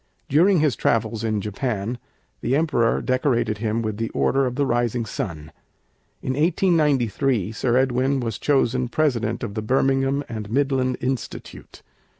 During 0.27 0.61
his 0.61 0.75
travels 0.75 1.23
in 1.23 1.41
Japan 1.41 1.99
the 2.41 2.55
Emperor 2.55 3.03
decorated 3.03 3.59
him 3.59 3.83
with 3.83 3.97
the 3.97 4.09
Order 4.15 4.47
of 4.47 4.55
the 4.55 4.65
Rising 4.65 5.05
Sun. 5.05 5.51
In 6.23 6.29
1893 6.33 7.51
Sir 7.51 7.77
Edwin 7.77 8.19
was 8.19 8.39
chosen 8.39 8.87
President 8.87 9.43
of 9.43 9.53
the 9.53 9.61
Birmingham 9.61 10.23
and 10.27 10.49
Midland 10.49 10.97
Institute. 11.01 11.83